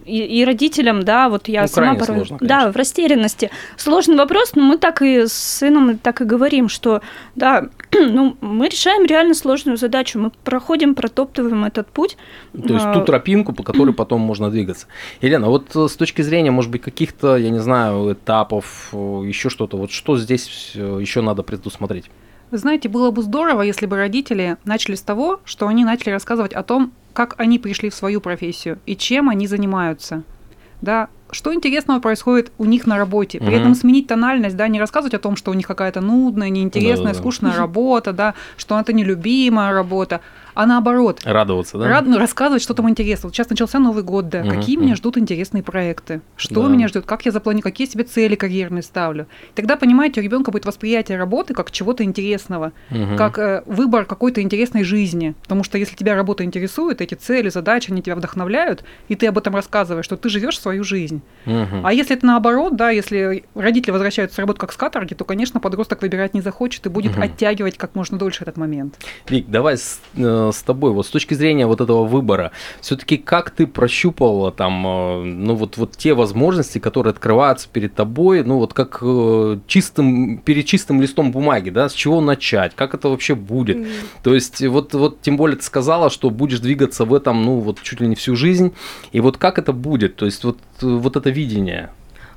[0.04, 3.50] и родителям, да, вот я ну, сама порой, сложно, да, в растерянности.
[3.76, 7.00] Сложный вопрос, но мы так и с сыном так и говорим, что,
[7.34, 12.16] да, ну, мы решаем реально сложную задачу, мы проходим, протоптываем этот путь.
[12.52, 14.86] То есть ту а, тропинку, по которой потом можно двигаться.
[15.20, 19.48] Елена, вот э, с точки зрения, может быть, каких-то, я не знаю, этапов, э, еще
[19.48, 22.10] что-то, вот что здесь э, еще надо предусмотреть?
[22.54, 26.52] Вы знаете, было бы здорово, если бы родители начали с того, что они начали рассказывать
[26.52, 30.22] о том, как они пришли в свою профессию и чем они занимаются.
[30.80, 33.40] Да, что интересного происходит у них на работе.
[33.40, 33.56] При угу.
[33.56, 37.12] этом сменить тональность, да, не рассказывать о том, что у них какая-то нудная, неинтересная, да,
[37.14, 40.20] да, скучная работа, да, что это нелюбимая работа,
[40.54, 41.20] а наоборот.
[41.24, 41.88] Радоваться, да?
[41.88, 43.28] Рад, ну, рассказывать, что там интересно.
[43.28, 44.40] Вот сейчас начался Новый год, да.
[44.40, 44.84] Угу, Какие угу.
[44.84, 46.20] меня ждут интересные проекты?
[46.36, 46.68] Что да.
[46.68, 47.04] меня ждет?
[47.06, 47.64] Как я запланирую?
[47.64, 49.26] Какие себе цели карьерные ставлю?
[49.54, 53.16] Тогда, понимаете, у ребенка будет восприятие работы как чего-то интересного, угу.
[53.16, 55.34] как э, выбор какой-то интересной жизни.
[55.42, 59.38] Потому что если тебя работа интересует, эти цели, задачи, они тебя вдохновляют, и ты об
[59.38, 61.22] этом рассказываешь, что ты живешь свою жизнь.
[61.46, 61.80] Угу.
[61.82, 65.60] А если это наоборот, да, если родители возвращаются с работы как с каторги, то, конечно,
[65.60, 67.22] подросток выбирать не захочет и будет угу.
[67.22, 68.98] оттягивать как можно дольше этот момент.
[69.28, 73.50] Вик, давай с, э, с тобой, вот с точки зрения вот этого выбора, все-таки как
[73.50, 78.74] ты прощупывала там, э, ну вот, вот те возможности, которые открываются перед тобой, ну вот
[78.74, 83.78] как э, чистым, перед чистым листом бумаги, да, с чего начать, как это вообще будет?
[83.78, 83.88] Mm.
[84.22, 87.82] То есть вот, вот тем более ты сказала, что будешь двигаться в этом, ну вот
[87.82, 88.72] чуть ли не всю жизнь,
[89.12, 90.16] и вот как это будет?
[90.16, 91.90] То есть вот, вот это видение?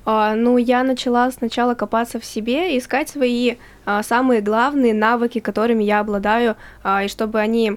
[0.10, 5.84] А, ну, я начала сначала копаться в себе, искать свои а, самые главные навыки, которыми
[5.84, 7.74] я обладаю, а, и чтобы они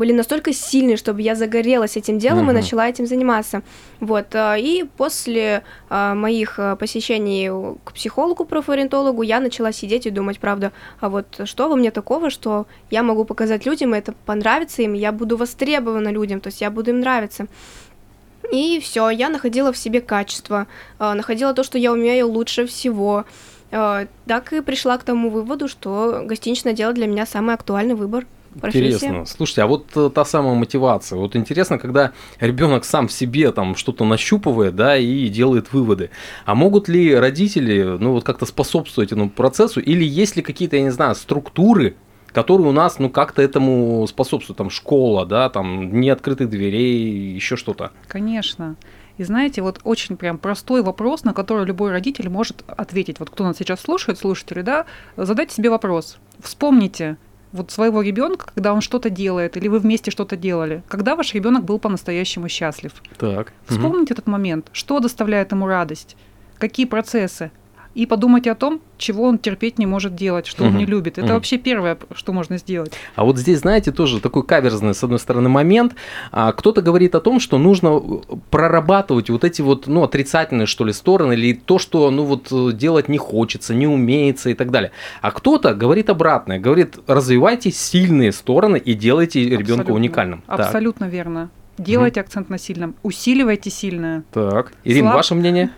[0.00, 2.52] были настолько сильные, чтобы я загорелась этим делом uh-huh.
[2.52, 3.62] и начала этим заниматься.
[4.00, 4.34] Вот.
[4.34, 7.50] И после моих посещений
[7.84, 12.30] к психологу, профориентологу, я начала сидеть и думать, правда, а вот что во мне такого,
[12.30, 16.70] что я могу показать людям, это понравится им, я буду востребована людям, то есть я
[16.70, 17.46] буду им нравиться.
[18.50, 20.66] И все, я находила в себе качество,
[20.98, 23.26] находила то, что я умею лучше всего.
[23.70, 28.24] Так и пришла к тому выводу, что гостиничное дело для меня самый актуальный выбор
[28.58, 29.06] профессия.
[29.06, 29.26] Интересно.
[29.26, 31.18] Слушайте, а вот э, та самая мотивация.
[31.18, 36.10] Вот интересно, когда ребенок сам в себе там что-то нащупывает, да, и делает выводы.
[36.44, 40.82] А могут ли родители, ну, вот как-то способствовать этому процессу, или есть ли какие-то, я
[40.82, 41.96] не знаю, структуры,
[42.32, 47.56] которые у нас, ну, как-то этому способствуют, там, школа, да, там, не открытых дверей, еще
[47.56, 47.92] что-то.
[48.08, 48.76] Конечно.
[49.18, 53.18] И знаете, вот очень прям простой вопрос, на который любой родитель может ответить.
[53.20, 54.86] Вот кто нас сейчас слушает, слушатели, да,
[55.16, 56.16] задайте себе вопрос.
[56.42, 57.18] Вспомните,
[57.52, 61.64] вот своего ребенка, когда он что-то делает, или вы вместе что-то делали, когда ваш ребенок
[61.64, 62.92] был по-настоящему счастлив.
[63.18, 63.52] Так.
[63.66, 64.20] Вспомните угу.
[64.20, 66.16] этот момент, что доставляет ему радость,
[66.58, 67.50] какие процессы,
[67.94, 70.72] и подумайте о том, чего он терпеть не может делать, что угу.
[70.72, 71.18] он не любит.
[71.18, 71.34] Это угу.
[71.34, 72.92] вообще первое, что можно сделать.
[73.16, 75.94] А вот здесь, знаете, тоже такой каверзный, с одной стороны, момент.
[76.30, 80.84] А, кто-то говорит о том, что нужно э, прорабатывать вот эти вот, ну, отрицательные, что
[80.84, 84.70] ли, стороны, или то, что, ну, вот э, делать не хочется, не умеется и так
[84.70, 84.92] далее.
[85.20, 90.44] А кто-то говорит обратное, говорит, развивайте сильные стороны и делайте ребенка уникальным.
[90.46, 91.12] Абсолютно так.
[91.12, 91.50] верно.
[91.76, 92.26] Делайте угу.
[92.26, 94.22] акцент на сильном, усиливайте сильное.
[94.32, 95.16] Так, Ирина, Слаб...
[95.16, 95.70] ваше мнение?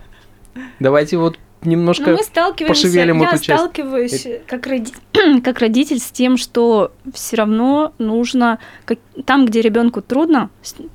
[0.80, 3.58] Давайте вот немножко Но мы сталкиваемся, пошевелим я эту часть.
[3.58, 4.92] сталкиваюсь как, роди...
[5.44, 8.98] как родитель с тем, что все равно нужно как...
[9.24, 10.50] там, где ребенку трудно,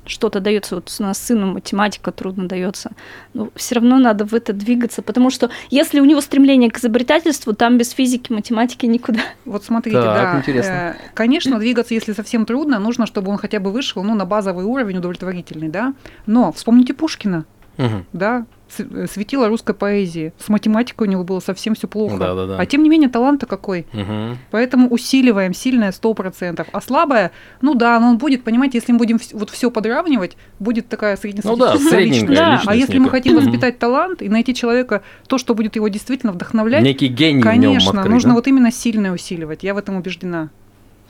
[0.06, 2.92] что-то дается, вот у нас сыну математика трудно дается,
[3.34, 7.54] но все равно надо в это двигаться, потому что если у него стремление к изобретательству,
[7.54, 9.20] там без физики, математики никуда.
[9.44, 10.70] Вот смотрите, так, да, интересно.
[10.70, 14.64] Э, конечно, двигаться, если совсем трудно, нужно, чтобы он хотя бы вышел, ну, на базовый
[14.64, 15.94] уровень удовлетворительный, да.
[16.26, 17.44] Но вспомните Пушкина,
[17.78, 18.04] угу.
[18.12, 20.32] да, Э, светило русской поэзии.
[20.38, 22.16] С математикой у него было совсем все плохо.
[22.16, 22.58] Да, да, да.
[22.58, 23.86] А тем не менее, талант-то какой.
[23.92, 24.38] Угу.
[24.50, 26.66] Поэтому усиливаем сильное 100%.
[26.70, 30.88] А слабое, ну да, но он будет, понимаете, если мы будем вот все подравнивать, будет
[30.88, 32.38] такая среднестатистическая ну, да, личность.
[32.38, 32.62] Да.
[32.66, 36.82] А если мы хотим воспитать талант и найти человека, то, что будет его действительно вдохновлять,
[36.82, 38.34] некий гений конечно, в нем открыть, нужно да?
[38.34, 39.62] вот именно сильное усиливать.
[39.62, 40.50] Я в этом убеждена.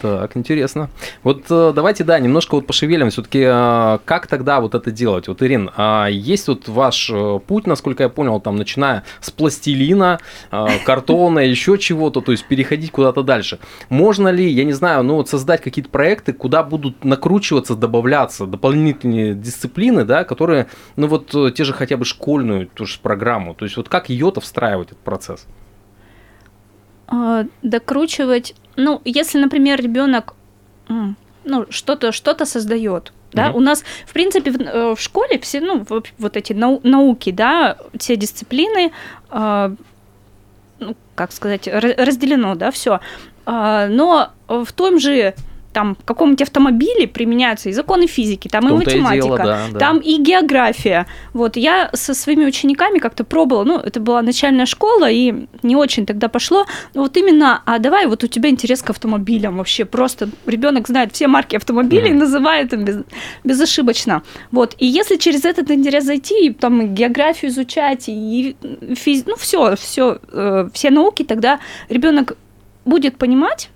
[0.00, 0.90] Так, интересно.
[1.24, 5.26] Вот э, давайте, да, немножко вот пошевелим все-таки, э, как тогда вот это делать?
[5.26, 10.20] Вот, Ирин, а есть вот ваш э, путь, насколько я понял, там, начиная с пластилина,
[10.84, 13.58] картона, еще чего-то, то есть переходить куда-то дальше.
[13.88, 19.34] Можно ли, я не знаю, ну вот создать какие-то проекты, куда будут накручиваться, добавляться дополнительные
[19.34, 23.76] дисциплины, да, которые, ну вот те же хотя бы школьную ту же программу, то есть
[23.76, 25.44] вот как ее-то встраивать этот процесс?
[27.08, 30.34] А, докручивать ну, если, например, ребенок
[31.44, 33.58] ну, что-то что создает, да, угу.
[33.58, 35.84] у нас, в принципе, в, э, в школе все, ну,
[36.18, 38.92] вот эти нау науки, да, все дисциплины,
[39.30, 39.74] э,
[40.78, 43.00] ну, как сказать, разделено, да, все.
[43.46, 45.34] Э, но в том же
[45.72, 49.78] там в каком-нибудь автомобиле применяются и законы физики, там и математика, и дело, да, да.
[49.78, 51.06] там и география.
[51.34, 56.06] Вот я со своими учениками как-то пробовала, ну, это была начальная школа, и не очень
[56.06, 56.66] тогда пошло.
[56.94, 61.12] Но вот именно, а давай, вот у тебя интерес к автомобилям вообще, просто ребенок знает
[61.12, 62.18] все марки автомобилей, mm-hmm.
[62.18, 62.96] называет им без,
[63.44, 64.22] безошибочно.
[64.50, 68.56] Вот, и если через этот интерес зайти, и там и географию изучать, и
[68.96, 69.24] физ...
[69.26, 72.36] ну, все, все, э, все науки, тогда ребенок
[72.84, 73.70] будет понимать,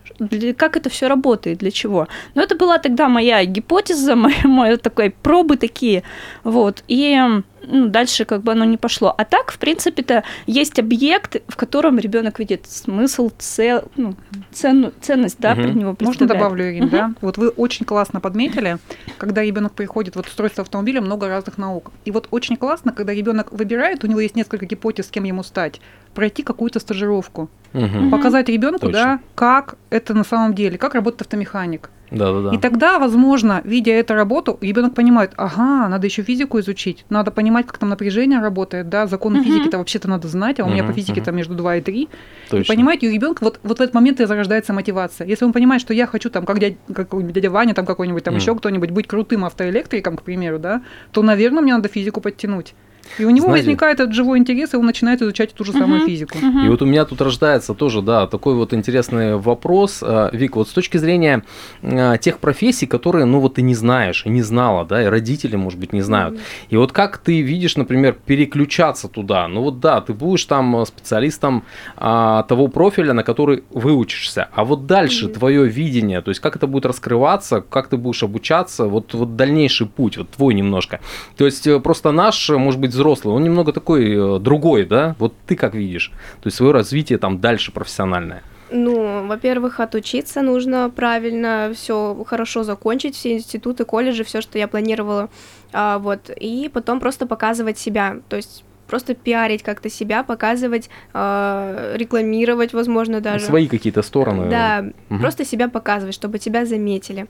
[0.56, 2.08] как это все работает, для чего.
[2.34, 6.02] Но это была тогда моя гипотеза, мои, мои такой пробы такие,
[6.44, 9.14] вот, и ну, дальше как бы оно не пошло.
[9.16, 14.14] А так, в принципе-то, есть объект, в котором ребенок видит смысл, цел, ну,
[14.52, 15.62] цен, ценность, да, угу.
[15.62, 16.90] под него Можно добавлю, Ирин, угу.
[16.90, 17.14] да?
[17.20, 18.78] Вот вы очень классно подметили,
[19.18, 21.90] когда ребенок приходит, вот устройство автомобиля, много разных наук.
[22.04, 25.42] И вот очень классно, когда ребенок выбирает, у него есть несколько гипотез, с кем ему
[25.42, 25.80] стать,
[26.14, 28.10] пройти какую-то стажировку, угу.
[28.10, 31.90] показать ребенку, да, как это на самом деле, как работает автомеханик.
[32.12, 32.54] Да, да, да.
[32.54, 37.66] И тогда, возможно, видя эту работу, ребенок понимает, ага, надо еще физику изучить, надо понимать,
[37.66, 39.44] как там напряжение работает, да, законы uh-huh.
[39.44, 41.24] физики-то вообще-то надо знать, а у uh-huh, меня по физике uh-huh.
[41.24, 42.08] там между 2 и 3.
[42.50, 42.72] Точно.
[42.72, 45.26] И понимаете, у ребенка вот, вот в этот момент и зарождается мотивация.
[45.26, 48.34] Если он понимает, что я хочу там, как дядя, какой-нибудь дядя Ваня, там какой-нибудь там
[48.34, 48.40] uh-huh.
[48.40, 52.74] еще кто-нибудь, быть крутым автоэлектриком, к примеру, да, то, наверное, мне надо физику подтянуть.
[53.18, 56.00] И у него Знаете, возникает этот живой интерес, и он начинает изучать ту же самую
[56.00, 56.38] угу, физику.
[56.38, 56.60] Угу.
[56.60, 60.00] И вот у меня тут рождается тоже, да, такой вот интересный вопрос.
[60.02, 61.42] А, Вик, вот с точки зрения
[61.82, 65.56] а, тех профессий, которые, ну вот ты не знаешь, и не знала, да, и родители,
[65.56, 66.38] может быть, не знают.
[66.70, 69.48] И вот как ты видишь, например, переключаться туда?
[69.48, 71.64] Ну вот да, ты будешь там специалистом
[71.96, 74.48] а, того профиля, на который выучишься.
[74.54, 75.34] А вот дальше угу.
[75.34, 79.86] твое видение, то есть как это будет раскрываться, как ты будешь обучаться, вот, вот дальнейший
[79.86, 81.00] путь, вот твой немножко.
[81.36, 85.14] То есть э, просто наш, может быть, взрослый, он немного такой э, другой, да?
[85.18, 86.12] Вот ты как видишь?
[86.42, 88.42] То есть свое развитие там дальше профессиональное.
[88.70, 95.28] Ну, во-первых, отучиться нужно правильно, все хорошо закончить, все институты, колледжи, все, что я планировала,
[95.72, 101.94] а, вот, и потом просто показывать себя, то есть просто пиарить как-то себя, показывать, э,
[101.96, 103.44] рекламировать, возможно, даже.
[103.44, 104.50] Свои какие-то стороны.
[104.50, 105.20] Да, угу.
[105.20, 107.26] просто себя показывать, чтобы тебя заметили.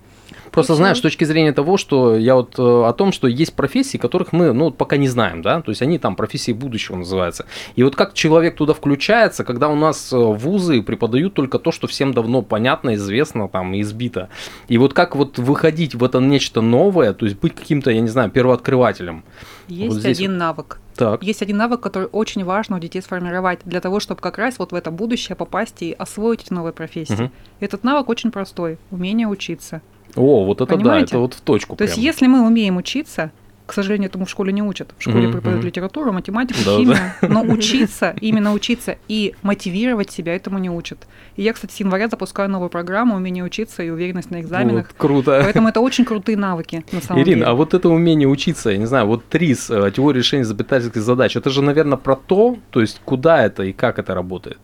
[0.52, 3.96] Просто знаешь, с точки зрения того, что я вот э, о том, что есть профессии,
[3.96, 7.46] которых мы, ну, пока не знаем, да, то есть они там профессии будущего называются.
[7.74, 11.86] И вот как человек туда включается, когда у нас э, вузы преподают только то, что
[11.86, 14.28] всем давно понятно, известно, там, избито.
[14.68, 18.08] И вот как вот выходить в это нечто новое, то есть быть каким-то, я не
[18.08, 19.24] знаю, первооткрывателем.
[19.68, 20.38] Есть вот один вот.
[20.38, 20.78] навык.
[20.96, 21.22] Так.
[21.22, 24.72] Есть один навык, который очень важно у детей сформировать для того, чтобы как раз вот
[24.72, 27.14] в это будущее попасть и освоить новые профессии.
[27.14, 27.30] Угу.
[27.60, 29.80] Этот навык очень простой– умение учиться.
[30.16, 31.06] О, вот это Понимаете?
[31.06, 31.74] да, это вот в точку.
[31.74, 31.88] То прям.
[31.88, 33.30] есть, если мы умеем учиться,
[33.66, 34.92] к сожалению, этому в школе не учат.
[34.98, 35.32] В школе mm-hmm.
[35.32, 36.96] преподают литературу, математику, да, химию.
[37.22, 37.28] Да.
[37.28, 41.06] Но учиться, именно учиться и мотивировать себя этому не учат.
[41.36, 44.88] И я, кстати, с января запускаю новую программу «Умение учиться и уверенность на экзаменах».
[44.88, 45.40] Вот, круто.
[45.42, 47.46] Поэтому это очень крутые навыки, на самом Ирина, деле.
[47.46, 51.36] а вот это умение учиться, я не знаю, вот ТРИС, э, теория решения изобретательских задач,
[51.36, 54.58] это же, наверное, про то, то есть куда это и как это работает?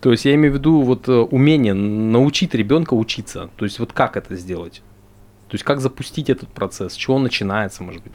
[0.00, 3.50] То есть я имею в виду вот э, умение научить ребенка учиться.
[3.56, 4.82] То есть вот как это сделать?
[5.48, 6.92] То есть как запустить этот процесс?
[6.92, 8.12] С чего он начинается, может быть?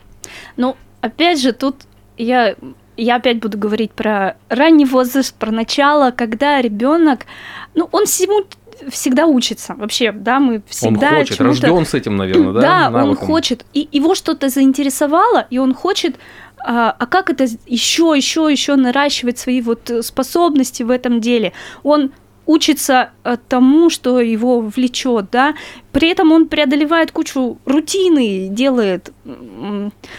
[0.56, 1.76] Ну, опять же, тут
[2.18, 2.56] я
[2.96, 7.26] я опять буду говорить про ранний возраст, про начало, когда ребенок,
[7.74, 8.46] ну, он всему
[8.90, 9.74] всегда учится.
[9.76, 12.62] Вообще, да, мы всегда Он хочет, рожден с этим, наверное, да?
[12.62, 13.10] Да, навыком.
[13.10, 13.66] он хочет.
[13.74, 16.18] И его что-то заинтересовало, и он хочет
[16.64, 21.52] а, а как это еще, еще, еще наращивать свои вот способности в этом деле?
[21.84, 22.12] Он
[22.46, 25.56] учится э, тому, что его влечет, да,
[25.92, 29.14] при этом он преодолевает кучу рутины, делает,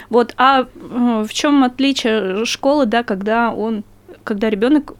[0.08, 3.84] вот, а э, в чем отличие школы, да, когда он,
[4.22, 4.94] когда ребенок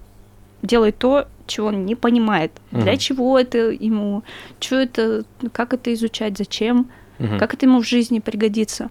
[0.62, 2.83] делает то, чего он не понимает, угу.
[2.83, 4.22] для чего это ему,
[4.61, 7.38] что это, как это изучать, зачем, угу.
[7.38, 8.90] как это ему в жизни пригодится.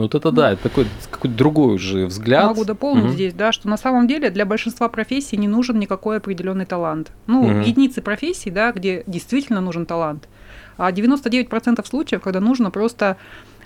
[0.00, 2.46] Ну вот это да, это такой какой-то другой уже взгляд.
[2.46, 3.12] Могу дополнить угу.
[3.12, 7.12] здесь, да, что на самом деле для большинства профессий не нужен никакой определенный талант.
[7.26, 7.50] Ну, угу.
[7.60, 10.26] единицы профессий, да, где действительно нужен талант.
[10.78, 13.18] А 99% случаев, когда нужно просто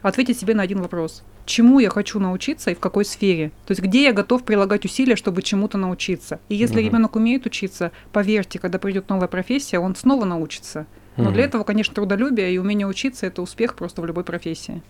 [0.03, 1.23] ответить себе на один вопрос.
[1.47, 3.53] Чему я хочу научиться и в какой сфере?
[3.65, 6.41] То есть где я готов прилагать усилия, чтобы чему-то научиться?
[6.49, 6.87] И если угу.
[6.87, 10.87] ребенок умеет учиться, поверьте, когда придет новая профессия, он снова научится.
[11.17, 11.35] Но угу.
[11.35, 14.83] для этого, конечно, трудолюбие и умение учиться– это успех просто в любой профессии.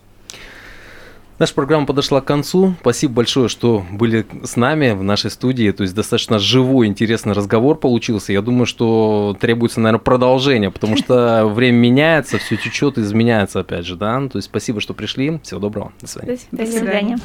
[1.37, 2.75] Наша программа подошла к концу.
[2.79, 5.69] Спасибо большое, что были с нами в нашей студии.
[5.71, 8.31] То есть достаточно живой, интересный разговор получился.
[8.31, 13.97] Я думаю, что требуется, наверное, продолжение, потому что время меняется, все течет, изменяется опять же,
[13.97, 14.15] да.
[14.29, 15.39] То есть спасибо, что пришли.
[15.43, 15.91] Всего доброго.
[15.99, 16.39] До свидания.
[16.51, 17.17] До свидания.